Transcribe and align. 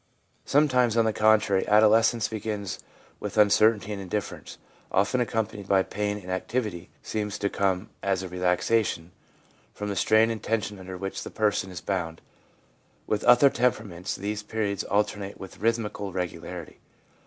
Sometimes, 0.45 0.97
on 0.97 1.05
the 1.05 1.13
contrary, 1.13 1.63
adolescence 1.67 2.27
begins 2.27 2.79
with 3.19 3.37
uncertainty 3.37 3.93
and 3.93 4.01
indifference, 4.01 4.57
often 4.91 5.21
accompanied 5.21 5.67
by 5.67 5.83
pain, 5.83 6.17
and 6.17 6.31
activity 6.31 6.89
seems 7.03 7.37
to 7.37 7.51
come 7.51 7.87
as 8.01 8.23
a 8.23 8.27
relaxation 8.27 9.11
from 9.75 9.89
the 9.89 9.95
strain 9.95 10.31
and 10.31 10.41
tension 10.41 10.79
under 10.79 10.97
which 10.97 11.21
the 11.21 11.29
person 11.29 11.69
is 11.69 11.81
bound. 11.81 12.19
With 13.05 13.23
other 13.25 13.51
temperaments 13.51 14.15
these 14.15 14.41
periods 14.41 14.83
alternate 14.85 15.39
with 15.39 15.59
rhythmical 15.61 16.11
regularity. 16.11 16.79